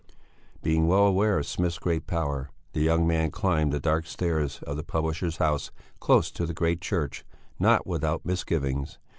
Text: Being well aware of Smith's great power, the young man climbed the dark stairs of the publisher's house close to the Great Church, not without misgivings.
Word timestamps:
Being 0.63 0.87
well 0.87 1.05
aware 1.05 1.37
of 1.37 1.45
Smith's 1.45 1.77
great 1.77 2.07
power, 2.07 2.49
the 2.73 2.79
young 2.79 3.05
man 3.05 3.29
climbed 3.29 3.71
the 3.71 3.79
dark 3.79 4.07
stairs 4.07 4.59
of 4.65 4.75
the 4.75 4.83
publisher's 4.83 5.37
house 5.37 5.69
close 5.99 6.31
to 6.31 6.47
the 6.47 6.55
Great 6.55 6.81
Church, 6.81 7.23
not 7.59 7.85
without 7.85 8.25
misgivings. 8.25 8.97